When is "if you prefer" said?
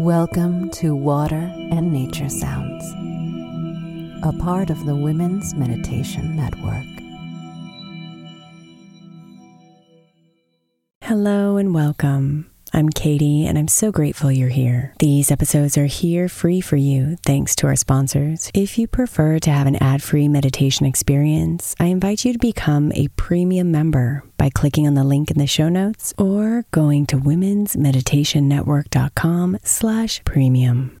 18.52-19.38